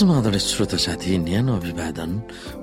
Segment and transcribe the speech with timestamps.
[0.00, 2.10] समाधान श्रोत साथी न्यानो अभिवादन।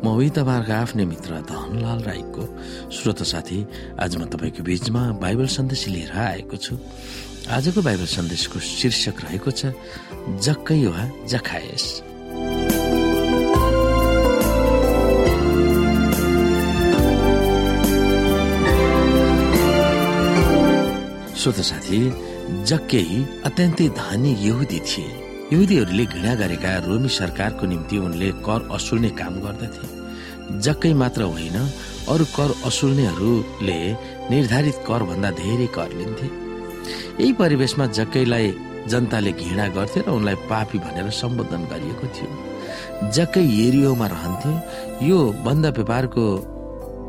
[0.01, 2.43] म उही तपाईँहरूको आफ्नै मित्र धनलाल राईको
[2.89, 3.59] श्रोत साथी।
[4.01, 6.73] आज म तपाईँको बीचमा बाइबल सन्देश लिएर आएको छु।
[7.45, 9.69] आजको बाइबल सन्देशको शीर्षक रहेको छ
[10.41, 11.85] जक्कै वा जखायस।
[21.37, 22.01] श्रोत साथी
[22.65, 23.05] जक्कै
[23.45, 29.85] अत्यन्तै धनी यहुदी थिए। युदीहरूले घृणा गरेका रोमी सरकारको निम्ति उनले कर असुल्ने काम गर्दथे।
[30.59, 31.57] जक्कै मात्र होइन
[32.11, 33.79] अरू कर असुल्नेहरूले
[34.31, 36.27] निर्धारित कर भन्दा धेरै कर लिन्थे।
[37.19, 38.47] यही परिवेशमा जक्कैलाई
[38.91, 42.29] जनताले घृणा गर्थे र उनलाई पापी भनेर सम्बोधन गरिएको थियो।
[43.15, 44.51] जक्कै एरियोमा रहन्थे
[45.07, 46.25] यो बन्द व्यापारको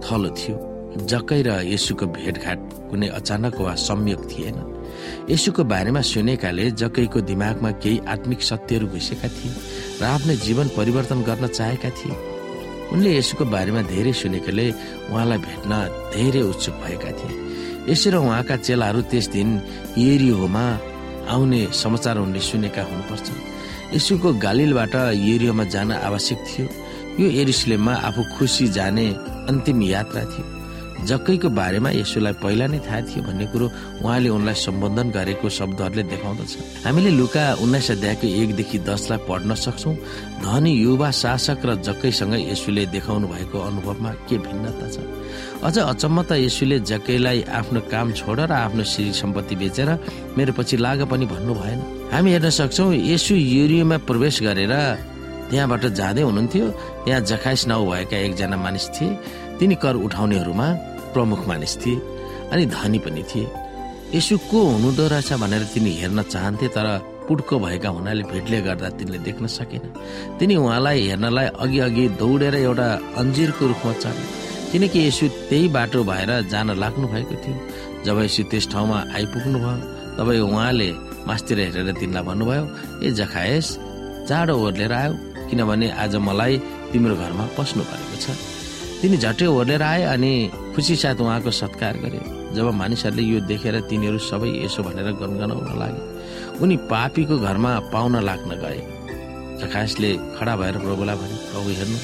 [0.04, 0.56] थलो थियो।
[1.10, 2.58] जक्कै र यसुको भेटघाट
[2.90, 4.58] कुनै अचानक वा सम्यक थिएन।
[5.30, 9.52] यसुको बारेमा सुनेकाले जक्कैको दिमागमा केही आत्मिक सत्यहरू घुसेका थिए
[10.00, 12.16] र आफ्नो जीवन परिवर्तन गर्न चाहेका थिए।
[12.92, 14.66] उनले यसुको बारेमा धेरै सुनेकाले
[15.12, 15.72] उहाँलाई भेट्न
[16.14, 17.32] धेरै उत्सुक भएका थिए।
[17.92, 19.48] यसो र उहाँका चेलाहरू त्यस दिन
[19.98, 20.66] एरियोमा
[21.28, 23.26] आउने समाचार उनले सुनेका हुनुपर्छ
[23.94, 24.94] यसुको गालिलबाट
[25.32, 26.66] एरियोमा जान आवश्यक थियो।
[27.20, 29.06] यो एरिसलेममा आफू खुसी जाने
[29.50, 30.57] अन्तिम यात्रा थियो।
[31.06, 33.66] जक्कैको बारेमा यसुलाई पहिला नै थाहा थियो भन्ने कुरो
[34.02, 36.52] उहाँले उनलाई सम्बोधन गरेको शब्दहरूले देखाउँदछ।
[36.86, 39.90] हामीले लुका उन्नाइस अध्यायको एकदेखि दसलाई पढ्न सक्छौ।
[40.42, 44.96] धनी युवा शासक र जक्कैसँग यसुले देखाउनु भएको अनुभवमा के भिन्नता छ?
[45.62, 49.90] अझ अचम्म त यसुले जक्कैलाई आफ्नो काम छोड र आफ्नो श्री सम्पत्ति बेचेर
[50.36, 51.80] मेरो पछि लाग पनि भन्नु भएन।
[52.12, 54.74] हामी हेर्न सक्छौ यसु युरियोमा प्रवेश गरेर
[55.50, 56.66] त्यहाँबाट जाँदै हुनुहुन्थ्यो।
[57.04, 59.16] त्यहाँ जखाइस भएका एकजना मानिस थिए।
[59.58, 60.66] तिनी कर उठाउनेहरूमा
[61.12, 61.96] प्रमुख मानिस थिए
[62.52, 63.46] अनि धनी पनि थिए।
[64.14, 66.86] यसो को हुनुहुँदो रहेछ भनेर तिनी हेर्न चाहन्थे तर
[67.28, 69.84] पुड्को भएका हुनाले भेटले गर्दा तिनले देख्न सकेन।
[70.38, 72.88] तिनी उहाँलाई हेर्नलाई अघि अघि दौडेर एउटा
[73.20, 74.24] अन्जिरको रुखमा चढे
[74.72, 77.56] किनकि यसो त्यही बाटो भएर जान लाग्नु भएको थियो।
[78.04, 79.76] जब यसो त्यस ठाउँमा आइपुग्नु भयो
[80.16, 80.88] तब उहाँले
[81.28, 82.64] मासतिर हेरेर तिनलाई भन्नुभयो
[83.04, 83.66] ए जखाएस
[84.28, 85.12] चाँडो ओर्लेर आयो।
[85.48, 86.56] किनभने आज मलाई
[86.92, 88.26] तिम्रो घरमा पस्नु परेको छ।
[89.00, 90.32] तिनी झट्टै ओर्लेर आए अनि
[90.74, 92.20] खुसी साथ उहाँको सत्कार गरे।
[92.54, 96.02] जब मानिसहरूले यो देखेर तिनीहरू सबै यसो भनेर गनगनाउन लागे।
[96.62, 98.80] उनी पापीको घरमा पाउन लाग्न गए।
[99.60, 101.98] जखासले खडा भएर प्रभुलाई भने प्रभु हेर्नु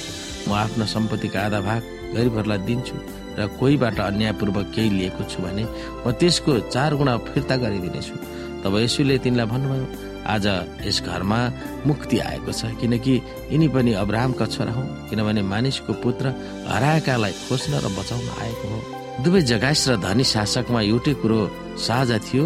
[0.49, 1.83] म आफ्नो सम्पत्तिको आधा भाग
[2.15, 2.97] गरिबहरूलाई दिन्छु
[3.39, 5.65] र कोहीबाट अन्यायपूर्वक केही लिएको छु भने
[6.07, 8.15] म त्यसको चार गुणा फिर्ता गरिदिनेछु।
[8.63, 9.87] तब यसुले तिनलाई भन्नुभयो
[10.27, 10.47] आज
[10.87, 11.41] यस घरमा
[11.87, 13.15] मुक्ति आएको छ। किनकि
[13.53, 16.25] यिनी पनि अब्राहमका छोरा हुन्। किनभने मानिसको पुत्र
[16.69, 18.79] हराएकालाई खोज्न र बचाउन आएको हो।
[19.23, 21.41] दुवै जगाइस र धनी शासकमा एउटै कुरो
[21.79, 22.45] साझा थियो।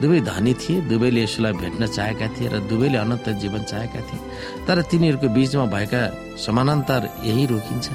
[0.00, 4.20] दुवै धनी थिए दुवैले यसोलाई भेट्न चाहेका थिए र दुवैले अनन्त जीवन चाहेका थिए।
[4.66, 6.00] तर तिनीहरूको बीचमा भएका
[6.36, 7.86] समानान्तर यही रोकिन्छ।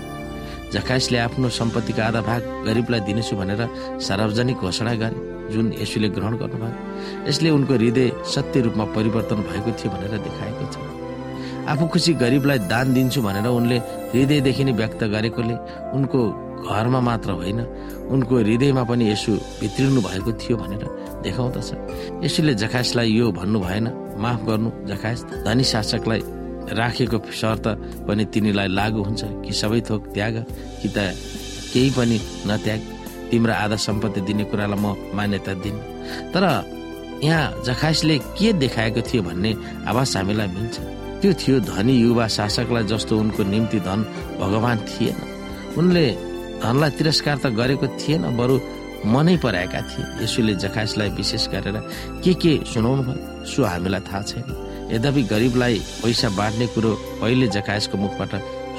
[0.74, 3.62] जकाइसले आफ्नो सम्पत्तिको आधा भाग गरिबलाई दिनेछु भनेर
[4.08, 5.18] सार्वजनिक घोषणा गरे
[5.54, 10.76] जुन यसुले ग्रहण गर्नुभयो। यसले उनको हृदय सत्य रूपमा परिवर्तन भएको थियो भनेर देखाएको छ।
[11.70, 13.78] आफू खुसी गरिबलाई दान दिन्छु भनेर उनले
[14.14, 15.56] हृदयदेखि नै व्यक्त गरेकोले
[15.98, 16.20] उनको
[16.66, 17.60] घरमा मात्र होइन
[18.14, 20.84] उनको हृदयमा पनि यसो भित्रिनु भएको थियो भनेर
[21.26, 21.70] देखाउँदछ।
[22.26, 23.86] यसुले जखासलाई यो भन्नु भएन
[24.22, 26.22] माफ गर्नु जखास धनी शासकलाई
[26.72, 27.66] राखेको शर्त
[28.08, 30.36] पनि तिनीलाई लागू हुन्छ कि सबै थोक त्याग
[30.82, 30.98] कि त
[31.72, 32.18] केही पनि
[32.48, 32.82] नत्याग।
[33.30, 35.76] तिम्रो आधा सम्पत्ति दिने कुरालाई म मान्यता दिन
[36.34, 36.44] तर
[37.24, 39.52] यहाँ जखाइसले के देखाएको थियो भन्ने
[39.90, 40.76] आवाज हामीलाई मिल्छ।
[41.22, 44.00] त्यो थियो धनी युवा शासकलाई जस्तो उनको निम्ति धन
[44.40, 45.18] भगवान थिएन।
[45.80, 46.06] उनले
[46.62, 48.56] धनलाई तिरस्कार त गरेको थिएन बरु
[49.06, 51.78] मनै पराएका थिए। यसुले जखाइसलाई विशेष गरेर
[52.24, 54.48] के के सुनाउनु भयो सो हामीलाई थाहा छैन।
[54.92, 56.92] यद्यपि गरिबलाई पैसा बाँड्ने कुरो
[57.22, 58.34] पहिले जखाइसको मुखबाट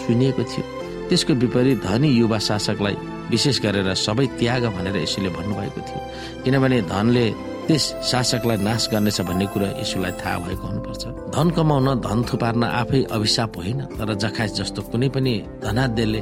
[0.06, 0.64] सुनिएको थियो
[1.08, 2.96] त्यसको विपरीत धनी युवा शासकलाई
[3.30, 6.00] विशेष गरेर सबै त्याग भनेर यसुले भन्नुभएको थियो।
[6.44, 7.26] किनभने धनले
[7.66, 11.02] त्यस शासकलाई नाश गर्नेछ भन्ने कुरा यसुलाई थाहा भएको हुनुपर्छ।
[11.34, 16.20] धन कमाउन धन थुपार्न आफै अभिशाप होइन तर जखाइस जस्तो कुनै पनि धनाध्यले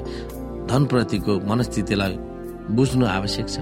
[0.71, 2.17] धनप्रतिको मनस्थितिलाई
[2.71, 3.59] बुझ्नु आवश्यक छ।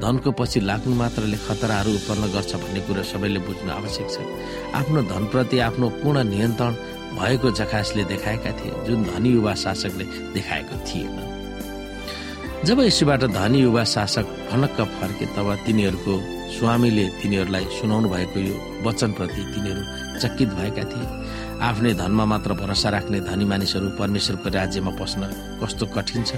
[0.00, 4.16] धनको पछि लाग्नु मात्रले खतराहरू उत्पन्न गर्छ भन्ने कुरा सबैले बुझ्नु आवश्यक छ।
[4.74, 6.72] आफ्नो धनप्रति आफ्नो पूर्ण नियन्त्रण
[7.16, 10.04] भएको जखासले देखाएका थिए जुन धनी युवा शासकले
[10.34, 11.16] देखाएको थिएन।
[12.64, 16.14] जब यसोबाट धनी युवा शासक फनक्क फर्के तब तिनीहरूको
[16.52, 18.54] स्वामीले तिनीहरूलाई सुनाउनु भएको यो
[18.84, 19.82] वचनप्रति तिनीहरू
[20.20, 21.06] चकित भएका थिए।
[21.62, 25.22] आफ्नै धनमा मात्र भरोसा राख्ने धनी मानिसहरू परमेश्वरको राज्यमा पस्न
[25.62, 26.34] कस्तो कठिन छ?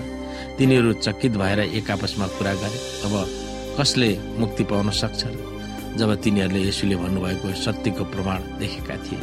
[0.59, 3.15] तिनीहरू चकित भएर एक आपसमा कुरा गरे अब
[3.81, 5.23] कसले मुक्ति पाउन सक्छ
[5.97, 9.21] जब तिनीहरूले यसुले भन्नुभएको सत्यको प्रमाण देखेका थिए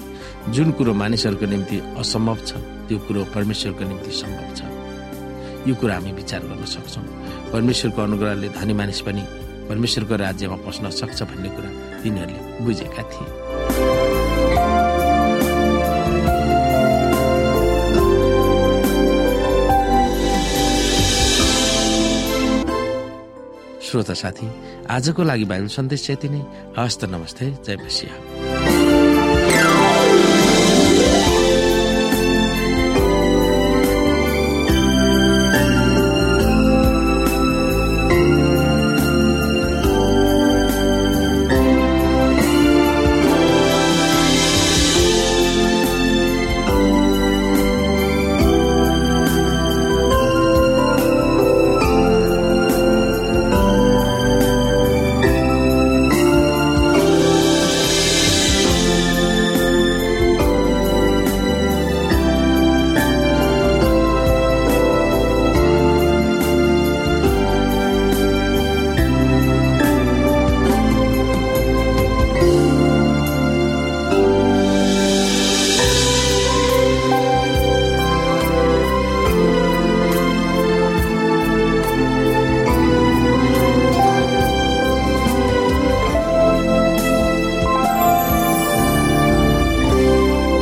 [0.49, 2.51] जुन कुरो मानिसहरूको निम्ति असम्भव छ
[2.89, 4.61] त्यो कुरो परमेश्वरको निम्ति सम्भव छ।
[5.69, 7.05] यो कुरा हामी विचार गर्न सक्छौँ।
[7.53, 9.23] परमेश्वरको अनुग्रहले धनी मानिस पनि
[9.69, 11.69] परमेश्वरको राज्यमा पस्न सक्छ भन्ने कुरा
[12.01, 13.60] तिनीहरूले बुझेका थिए।
[23.91, 24.47] श्रोता साथी
[24.87, 26.41] आजको लागि बाइबल सन्देश यति नै।
[26.79, 28.50] हस्त नमस्ते जय मसिंह